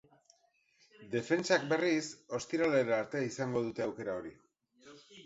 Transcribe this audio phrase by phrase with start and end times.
[1.15, 2.07] Defentsak, berriz,
[2.37, 4.33] ostiralera arte izango dute aukera hori.